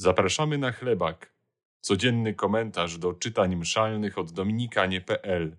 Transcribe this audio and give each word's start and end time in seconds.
Zapraszamy 0.00 0.58
na 0.58 0.72
chlebak. 0.72 1.32
Codzienny 1.80 2.34
komentarz 2.34 2.98
do 2.98 3.14
czytań 3.14 3.56
mszalnych 3.56 4.18
od 4.18 4.32
dominikanie.pl. 4.32 5.56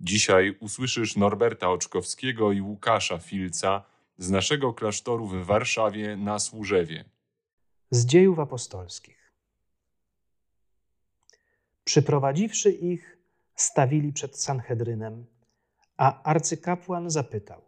Dzisiaj 0.00 0.56
usłyszysz 0.60 1.16
Norberta 1.16 1.70
Oczkowskiego 1.70 2.52
i 2.52 2.60
Łukasza 2.60 3.18
Filca 3.18 3.84
z 4.18 4.30
naszego 4.30 4.72
klasztoru 4.72 5.26
w 5.26 5.46
Warszawie 5.46 6.16
na 6.16 6.38
Służewie. 6.38 7.04
Z 7.90 8.06
dziejów 8.06 8.38
apostolskich. 8.38 9.32
Przyprowadziwszy 11.84 12.72
ich, 12.72 13.18
stawili 13.54 14.12
przed 14.12 14.40
Sanhedrynem, 14.40 15.26
a 15.96 16.22
arcykapłan 16.22 17.10
zapytał: 17.10 17.62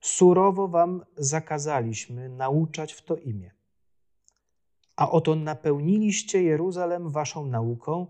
Surowo 0.00 0.68
wam 0.68 1.04
zakazaliśmy 1.16 2.28
nauczać 2.28 2.92
w 2.92 3.02
to 3.02 3.16
imię 3.16 3.53
a 4.96 5.10
oto 5.10 5.34
napełniliście 5.34 6.42
Jeruzalem 6.42 7.10
waszą 7.10 7.46
nauką 7.46 8.06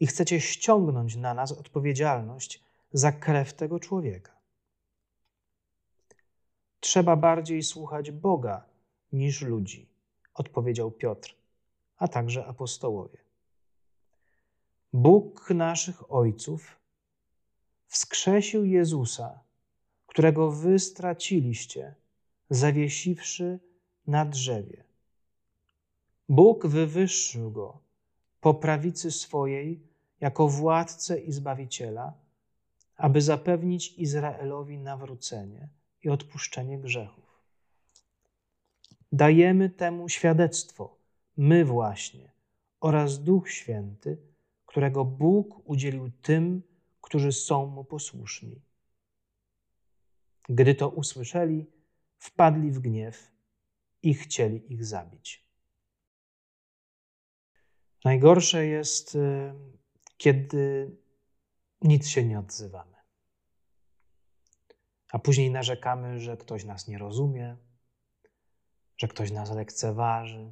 i 0.00 0.06
chcecie 0.06 0.40
ściągnąć 0.40 1.16
na 1.16 1.34
nas 1.34 1.52
odpowiedzialność 1.52 2.62
za 2.92 3.12
krew 3.12 3.54
tego 3.54 3.80
człowieka. 3.80 4.36
Trzeba 6.80 7.16
bardziej 7.16 7.62
słuchać 7.62 8.10
Boga 8.10 8.64
niż 9.12 9.42
ludzi, 9.42 9.88
odpowiedział 10.34 10.90
Piotr, 10.90 11.36
a 11.96 12.08
także 12.08 12.46
apostołowie. 12.46 13.18
Bóg 14.92 15.50
naszych 15.50 16.12
ojców 16.12 16.80
wskrzesił 17.86 18.64
Jezusa, 18.64 19.40
którego 20.06 20.50
wy 20.50 20.78
straciliście, 20.78 21.94
zawiesiwszy 22.50 23.58
na 24.06 24.24
drzewie. 24.24 24.85
Bóg 26.28 26.66
wywyższył 26.66 27.50
go 27.50 27.80
po 28.40 28.54
prawicy 28.54 29.10
swojej 29.10 29.80
jako 30.20 30.48
władcę 30.48 31.20
i 31.20 31.32
zbawiciela, 31.32 32.14
aby 32.96 33.22
zapewnić 33.22 33.92
Izraelowi 33.92 34.78
nawrócenie 34.78 35.68
i 36.02 36.08
odpuszczenie 36.08 36.78
grzechów. 36.78 37.42
Dajemy 39.12 39.70
temu 39.70 40.08
świadectwo, 40.08 40.96
my 41.36 41.64
właśnie, 41.64 42.32
oraz 42.80 43.22
Duch 43.22 43.50
Święty, 43.50 44.18
którego 44.66 45.04
Bóg 45.04 45.60
udzielił 45.64 46.10
tym, 46.10 46.62
którzy 47.00 47.32
są 47.32 47.66
mu 47.66 47.84
posłuszni. 47.84 48.60
Gdy 50.48 50.74
to 50.74 50.88
usłyszeli, 50.88 51.66
wpadli 52.18 52.70
w 52.70 52.78
gniew 52.78 53.32
i 54.02 54.14
chcieli 54.14 54.72
ich 54.72 54.84
zabić. 54.84 55.45
Najgorsze 58.06 58.66
jest, 58.66 59.14
y, 59.14 59.54
kiedy 60.16 60.96
nic 61.82 62.08
się 62.08 62.24
nie 62.24 62.38
odzywamy. 62.38 62.96
A 65.12 65.18
później 65.18 65.50
narzekamy, 65.50 66.20
że 66.20 66.36
ktoś 66.36 66.64
nas 66.64 66.88
nie 66.88 66.98
rozumie, 66.98 67.56
że 68.96 69.08
ktoś 69.08 69.30
nas 69.30 69.50
lekceważy. 69.50 70.50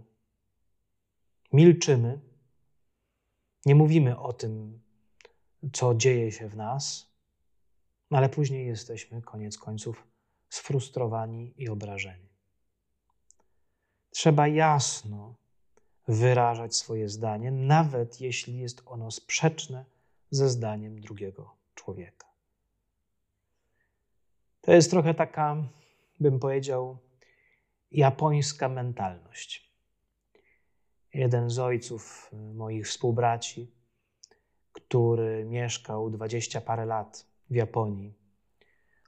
Milczymy, 1.52 2.20
nie 3.66 3.75
mówimy 3.75 4.19
o 4.19 4.32
tym, 4.32 4.82
co 5.72 5.94
dzieje 5.94 6.32
się 6.32 6.48
w 6.48 6.56
nas, 6.56 7.12
ale 8.10 8.28
później 8.28 8.66
jesteśmy, 8.66 9.22
koniec 9.22 9.58
końców, 9.58 10.06
sfrustrowani 10.48 11.55
i 11.56 11.69
obrażeni. 11.69 12.28
Trzeba 14.10 14.48
jasno 14.48 15.44
wyrażać 16.08 16.77
swoje 16.77 17.08
zdanie, 17.08 17.50
nawet 17.50 18.20
jeśli 18.20 18.58
jest 18.58 18.83
ono 18.86 19.10
sprzeczne 19.10 19.84
ze 20.30 20.48
zdaniem 20.48 21.00
drugiego 21.00 21.55
człowieka. 21.74 22.27
To 24.60 24.72
jest 24.72 24.91
trochę 24.91 25.14
taka, 25.14 25.56
bym 26.20 26.38
powiedział, 26.38 26.98
japońska 27.91 28.69
mentalność. 28.69 29.70
Jeden 31.14 31.50
z 31.50 31.59
ojców 31.59 32.31
moich 32.54 32.87
współbraci, 32.87 33.70
który 34.72 35.44
mieszkał 35.44 36.10
dwadzieścia 36.10 36.60
parę 36.60 36.87
lat 36.87 37.26
w 37.50 37.54
Japonii, 37.54 38.14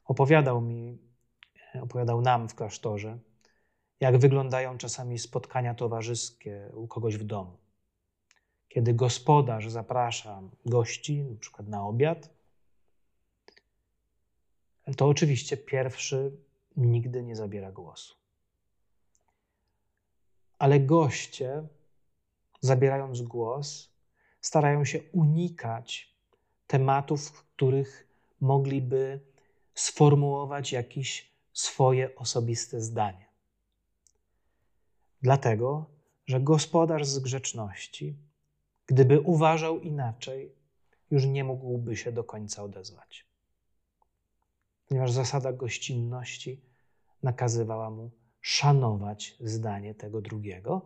opowiadał 0.05 0.61
mi, 0.61 0.99
opowiadał 1.83 2.21
nam 2.21 2.49
w 2.49 2.55
klasztorze, 2.55 3.19
jak 4.01 4.19
wyglądają 4.19 4.79
czasami 4.79 5.19
spotkania 5.19 5.75
towarzyskie 5.75 6.71
u 6.75 6.87
kogoś 6.87 7.17
w 7.17 7.25
domu. 7.25 7.57
Kiedy 8.69 8.95
gospodarz 8.95 9.69
zaprasza 9.69 10.43
gości, 10.67 11.23
na 11.23 11.41
przykład 11.41 11.69
na 11.69 11.87
obiad, 11.87 12.31
to 14.97 15.07
oczywiście 15.09 15.57
pierwszy 15.57 16.37
nigdy 16.77 17.23
nie 17.23 17.37
zabiera 17.37 17.73
głosu. 17.73 18.15
Ale 20.59 20.81
goście, 20.81 21.67
zabierając 22.61 23.23
głos, 23.23 23.91
starają 24.41 24.85
się 24.85 25.01
unikać 25.13 26.17
tematów, 26.67 27.29
w 27.29 27.43
których 27.43 28.09
mogliby 28.41 29.21
sformułować 29.75 30.73
jakieś 30.73 31.33
swoje 31.53 32.17
osobiste 32.17 32.81
zdanie. 32.81 33.26
Dlatego, 35.23 35.87
że 36.27 36.41
gospodarz 36.41 37.07
z 37.07 37.19
grzeczności, 37.19 38.17
gdyby 38.87 39.21
uważał 39.21 39.81
inaczej, 39.81 40.53
już 41.11 41.25
nie 41.25 41.45
mógłby 41.45 41.97
się 41.97 42.13
do 42.13 42.25
końca 42.25 42.63
odezwać. 42.63 43.27
Ponieważ 44.89 45.13
zasada 45.13 45.53
gościnności 45.53 46.61
nakazywała 47.23 47.91
mu 47.91 48.11
szanować 48.41 49.37
zdanie 49.41 49.95
tego 49.95 50.21
drugiego, 50.21 50.83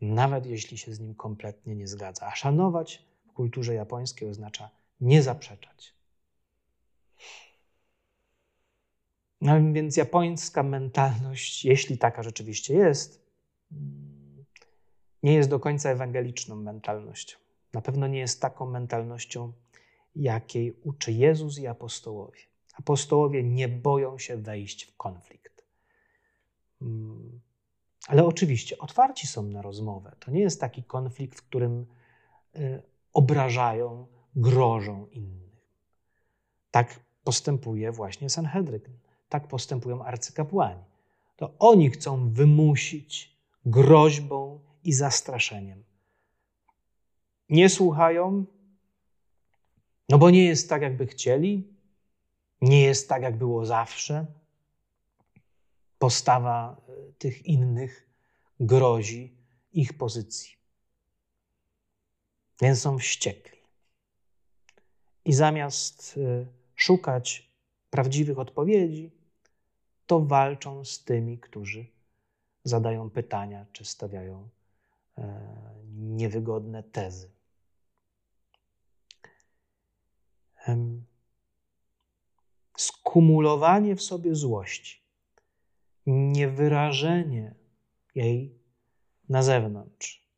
nawet 0.00 0.46
jeśli 0.46 0.78
się 0.78 0.94
z 0.94 1.00
nim 1.00 1.14
kompletnie 1.14 1.74
nie 1.74 1.88
zgadza. 1.88 2.26
A 2.26 2.36
szanować 2.36 3.02
w 3.28 3.32
kulturze 3.32 3.74
japońskiej 3.74 4.28
oznacza 4.28 4.70
nie 5.00 5.22
zaprzeczać. 5.22 5.94
No 9.40 9.72
więc 9.72 9.96
japońska 9.96 10.62
mentalność, 10.62 11.64
jeśli 11.64 11.98
taka 11.98 12.22
rzeczywiście 12.22 12.74
jest, 12.74 13.29
nie 15.22 15.34
jest 15.34 15.50
do 15.50 15.60
końca 15.60 15.90
ewangeliczną 15.90 16.56
mentalnością. 16.56 17.38
Na 17.72 17.80
pewno 17.80 18.06
nie 18.06 18.18
jest 18.18 18.40
taką 18.40 18.70
mentalnością, 18.70 19.52
jakiej 20.16 20.72
uczy 20.84 21.12
Jezus 21.12 21.58
i 21.58 21.66
apostołowie. 21.66 22.40
Apostołowie 22.74 23.42
nie 23.44 23.68
boją 23.68 24.18
się 24.18 24.36
wejść 24.36 24.84
w 24.84 24.96
konflikt. 24.96 25.64
Mm. 26.82 27.40
Ale 28.06 28.24
oczywiście 28.24 28.78
otwarci 28.78 29.26
są 29.26 29.42
na 29.42 29.62
rozmowę. 29.62 30.16
To 30.20 30.30
nie 30.30 30.40
jest 30.40 30.60
taki 30.60 30.82
konflikt, 30.82 31.38
w 31.38 31.42
którym 31.42 31.86
y, 32.56 32.82
obrażają, 33.12 34.06
grożą 34.36 35.06
innych. 35.06 35.66
Tak 36.70 37.00
postępuje 37.24 37.92
właśnie 37.92 38.30
Sanhedryn. 38.30 38.98
Tak 39.28 39.48
postępują 39.48 40.04
arcykapłani. 40.04 40.84
To 41.36 41.54
oni 41.58 41.90
chcą 41.90 42.32
wymusić 42.32 43.39
groźbą 43.66 44.60
i 44.84 44.92
zastraszeniem. 44.92 45.84
Nie 47.48 47.68
słuchają, 47.68 48.46
no 50.08 50.18
bo 50.18 50.30
nie 50.30 50.44
jest 50.44 50.68
tak, 50.68 50.82
jakby 50.82 51.06
chcieli, 51.06 51.68
nie 52.60 52.82
jest 52.82 53.08
tak, 53.08 53.22
jak 53.22 53.36
było 53.36 53.66
zawsze. 53.66 54.26
Postawa 55.98 56.76
e, 56.88 57.12
tych 57.12 57.46
innych 57.46 58.10
grozi 58.60 59.34
ich 59.72 59.92
pozycji. 59.98 60.56
Więc 62.62 62.80
są 62.80 62.98
wściekli. 62.98 63.58
I 65.24 65.32
zamiast 65.32 66.18
e, 66.18 66.46
szukać 66.76 67.50
prawdziwych 67.90 68.38
odpowiedzi, 68.38 69.10
to 70.06 70.20
walczą 70.20 70.84
z 70.84 71.04
tymi, 71.04 71.38
którzy 71.38 71.86
zadają 72.64 73.10
pytania 73.10 73.66
czy 73.72 73.84
stawiają 73.84 74.48
e, 75.18 75.50
niewygodne 75.92 76.82
tezy. 76.82 77.30
Skumulowanie 82.76 83.96
w 83.96 84.02
sobie 84.02 84.34
złości, 84.34 85.02
niewyrażenie 86.06 87.54
jej 88.14 88.58
na 89.28 89.42
zewnątrz 89.42 90.30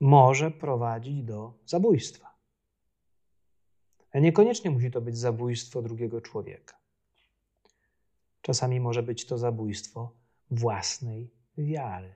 może 0.00 0.50
prowadzić 0.50 1.22
do 1.22 1.54
zabójstwa. 1.66 2.34
Niekoniecznie 4.14 4.70
musi 4.70 4.90
to 4.90 5.00
być 5.00 5.18
zabójstwo 5.18 5.82
drugiego 5.82 6.20
człowieka. 6.20 6.76
Czasami 8.42 8.80
może 8.80 9.02
być 9.02 9.26
to 9.26 9.38
zabójstwo 9.38 10.10
własnej 10.54 11.30
wiary. 11.58 12.14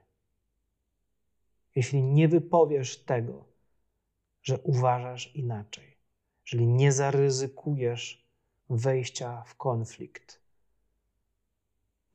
jeśli 1.75 2.03
nie 2.03 2.29
wypowiesz 2.29 3.05
tego, 3.05 3.45
że 4.43 4.59
uważasz 4.59 5.37
inaczej, 5.37 5.97
jeżeli 6.47 6.67
nie 6.67 6.93
zaryzykujesz 6.93 8.27
wejścia 8.71 9.43
w 9.43 9.55
konflikt, 9.55 10.41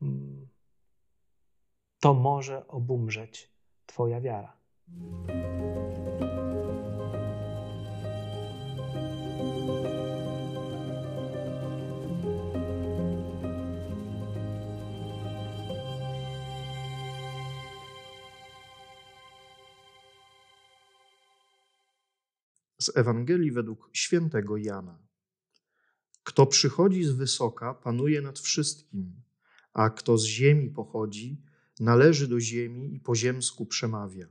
mm, 0.02 0.48
to 2.00 2.14
może 2.14 2.68
obumrzeć 2.68 3.50
Twoja 3.86 4.20
wiara. 4.20 4.56
Z 22.84 22.96
Ewangelii 22.96 23.50
według 23.50 23.90
świętego 23.92 24.56
Jana. 24.56 24.98
Kto 26.22 26.46
przychodzi 26.46 27.04
z 27.04 27.10
wysoka, 27.10 27.74
panuje 27.74 28.20
nad 28.20 28.38
wszystkim, 28.38 29.22
a 29.72 29.90
kto 29.90 30.18
z 30.18 30.24
ziemi 30.24 30.70
pochodzi, 30.70 31.42
należy 31.80 32.28
do 32.28 32.40
ziemi 32.40 32.94
i 32.94 33.00
po 33.00 33.14
ziemsku 33.14 33.66
przemawia. 33.66 34.28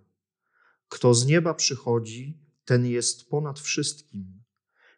Kto 0.90 1.14
z 1.14 1.26
nieba 1.26 1.54
przychodzi, 1.54 2.38
ten 2.66 2.86
jest 2.86 3.30
ponad 3.30 3.60
wszystkim. 3.60 4.44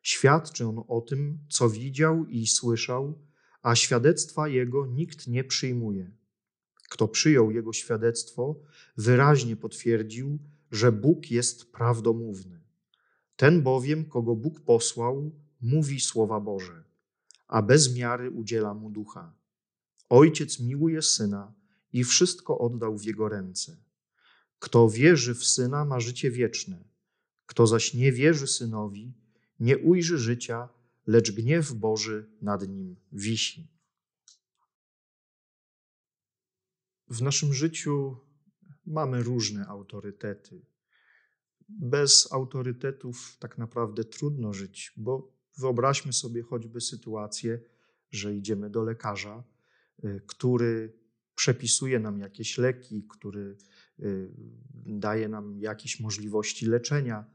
Świadczy 0.01 0.65
on 0.65 0.83
o 0.87 1.01
tym, 1.01 1.39
co 1.49 1.69
widział 1.69 2.25
i 2.25 2.47
słyszał, 2.47 3.19
a 3.61 3.75
świadectwa 3.75 4.47
jego 4.47 4.85
nikt 4.85 5.27
nie 5.27 5.43
przyjmuje. 5.43 6.11
Kto 6.89 7.07
przyjął 7.07 7.51
jego 7.51 7.73
świadectwo, 7.73 8.59
wyraźnie 8.97 9.55
potwierdził, 9.55 10.39
że 10.71 10.91
Bóg 10.91 11.31
jest 11.31 11.71
prawdomówny. 11.71 12.64
Ten 13.35 13.63
bowiem, 13.63 14.05
kogo 14.05 14.35
Bóg 14.35 14.59
posłał, 14.59 15.31
mówi 15.61 15.99
słowa 15.99 16.39
Boże, 16.39 16.83
a 17.47 17.61
bez 17.61 17.95
miary 17.95 18.31
udziela 18.31 18.73
mu 18.73 18.89
ducha. 18.89 19.33
Ojciec 20.09 20.59
miłuje 20.59 21.01
syna 21.01 21.53
i 21.93 22.03
wszystko 22.03 22.57
oddał 22.59 22.97
w 22.97 23.03
jego 23.03 23.29
ręce. 23.29 23.77
Kto 24.59 24.89
wierzy 24.89 25.35
w 25.35 25.45
syna, 25.45 25.85
ma 25.85 25.99
życie 25.99 26.31
wieczne. 26.31 26.83
Kto 27.45 27.67
zaś 27.67 27.93
nie 27.93 28.11
wierzy 28.11 28.47
synowi, 28.47 29.13
nie 29.59 29.77
ujrzy 29.77 30.17
życia, 30.17 30.69
lecz 31.07 31.31
gniew 31.31 31.73
Boży 31.73 32.29
nad 32.41 32.67
nim 32.67 32.95
wisi. 33.11 33.67
W 37.07 37.21
naszym 37.21 37.53
życiu 37.53 38.17
mamy 38.85 39.23
różne 39.23 39.67
autorytety 39.67 40.65
bez 41.69 42.33
autorytetów 42.33 43.37
tak 43.39 43.57
naprawdę 43.57 44.03
trudno 44.03 44.53
żyć, 44.53 44.93
bo 44.97 45.35
wyobraźmy 45.57 46.13
sobie 46.13 46.41
choćby 46.41 46.81
sytuację, 46.81 47.59
że 48.11 48.35
idziemy 48.35 48.69
do 48.69 48.83
lekarza, 48.83 49.43
y, 50.03 50.21
który 50.27 50.93
przepisuje 51.35 51.99
nam 51.99 52.19
jakieś 52.19 52.57
leki, 52.57 53.07
który 53.09 53.57
y, 53.99 54.31
daje 54.85 55.29
nam 55.29 55.59
jakieś 55.59 55.99
możliwości 55.99 56.65
leczenia. 56.65 57.25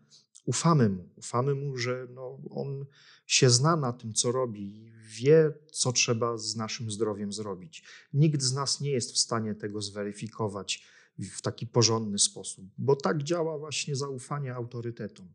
Ufamy 0.45 0.89
mu, 0.89 1.09
ufamy 1.17 1.55
mu, 1.55 1.77
że 1.77 2.07
no, 2.15 2.39
on 2.51 2.87
się 3.27 3.51
zna 3.51 3.77
na 3.77 3.93
tym, 3.93 4.15
co 4.15 4.33
robi 4.33 4.77
i 4.77 4.91
wie, 5.05 5.53
co 5.73 5.93
trzeba 5.93 6.37
z 6.37 6.57
naszym 6.57 6.91
zdrowiem 6.91 7.33
zrobić. 7.33 7.85
Nikt 8.13 8.43
z 8.43 8.53
nas 8.53 8.81
nie 8.81 8.91
jest 8.91 9.13
w 9.13 9.19
stanie 9.19 9.55
tego 9.55 9.83
zweryfikować 9.83 10.85
w 11.19 11.43
taki 11.43 11.67
porządny 11.67 12.19
sposób, 12.19 12.67
bo 12.79 12.97
tak 12.97 13.23
działa 13.23 13.59
właśnie 13.59 13.97
zaufanie 13.97 14.55
autorytetom. 14.55 15.33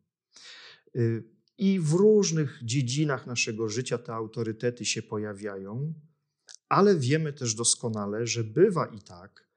Y, 0.95 1.23
I 1.57 1.79
w 1.79 1.93
różnych 1.93 2.59
dziedzinach 2.63 3.27
naszego 3.27 3.69
życia 3.69 3.97
te 3.97 4.13
autorytety 4.13 4.85
się 4.85 5.01
pojawiają, 5.01 5.93
ale 6.69 6.95
wiemy 6.95 7.33
też 7.33 7.55
doskonale, 7.55 8.27
że 8.27 8.43
bywa 8.43 8.85
i 8.85 8.99
tak, 8.99 9.49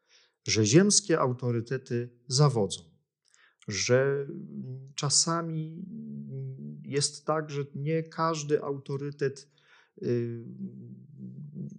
że 0.46 0.66
ziemskie 0.66 1.18
autorytety 1.18 2.10
zawodzą, 2.26 2.82
że 3.68 4.26
czasami 4.94 5.84
jest 6.84 7.24
tak, 7.24 7.50
że 7.50 7.64
nie 7.74 8.02
każdy 8.02 8.62
autorytet 8.62 9.48
y, 10.02 10.44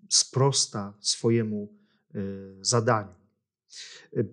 sprosta 0.09 0.97
swojemu 0.99 1.77
y, 2.15 2.57
zadaniu. 2.61 3.18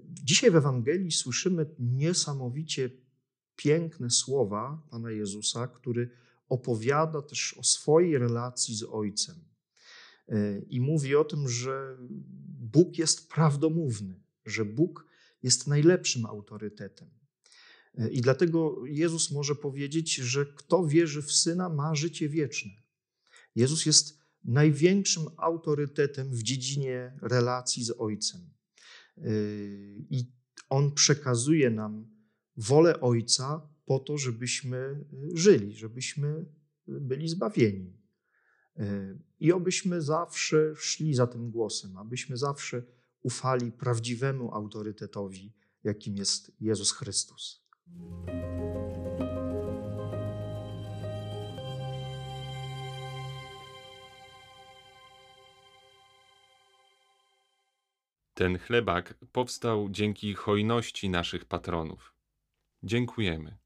Dzisiaj 0.08 0.50
w 0.50 0.56
Ewangelii 0.56 1.12
słyszymy 1.12 1.66
niesamowicie 1.78 2.90
piękne 3.56 4.10
słowa 4.10 4.86
Pana 4.90 5.10
Jezusa, 5.10 5.66
który 5.66 6.10
opowiada 6.48 7.22
też 7.22 7.54
o 7.58 7.62
swojej 7.62 8.18
relacji 8.18 8.76
z 8.76 8.82
Ojcem. 8.82 9.44
I 10.68 10.80
mówi 10.80 11.16
o 11.16 11.24
tym, 11.24 11.48
że 11.48 11.96
Bóg 12.60 12.98
jest 12.98 13.28
prawdomówny, 13.28 14.20
że 14.46 14.64
Bóg 14.64 15.06
jest 15.42 15.66
najlepszym 15.66 16.26
autorytetem. 16.26 17.08
I 18.10 18.20
dlatego 18.20 18.86
Jezus 18.86 19.30
może 19.30 19.54
powiedzieć, 19.54 20.14
że 20.14 20.46
kto 20.46 20.86
wierzy 20.86 21.22
w 21.22 21.32
Syna, 21.32 21.68
ma 21.68 21.94
życie 21.94 22.28
wieczne. 22.28 22.72
Jezus 23.54 23.86
jest 23.86 24.18
największym 24.44 25.22
autorytetem 25.36 26.30
w 26.30 26.42
dziedzinie 26.42 27.18
relacji 27.22 27.84
z 27.84 27.90
Ojcem. 27.98 28.55
I 30.10 30.32
On 30.68 30.92
przekazuje 30.92 31.70
nam 31.70 32.06
wolę 32.56 33.00
Ojca 33.00 33.68
po 33.84 33.98
to, 33.98 34.18
żebyśmy 34.18 35.04
żyli, 35.34 35.76
żebyśmy 35.76 36.46
byli 36.86 37.28
zbawieni. 37.28 37.96
Yy, 38.76 39.18
I 39.40 39.52
obyśmy 39.52 40.02
zawsze 40.02 40.74
szli 40.76 41.14
za 41.14 41.26
tym 41.26 41.50
głosem, 41.50 41.96
abyśmy 41.96 42.36
zawsze 42.36 42.82
ufali 43.22 43.72
prawdziwemu 43.72 44.54
autorytetowi, 44.54 45.52
jakim 45.84 46.16
jest 46.16 46.52
Jezus 46.60 46.92
Chrystus. 46.92 47.66
Ten 58.38 58.58
chlebak 58.58 59.14
powstał 59.32 59.88
dzięki 59.90 60.34
hojności 60.34 61.08
naszych 61.08 61.44
patronów. 61.44 62.14
Dziękujemy. 62.82 63.56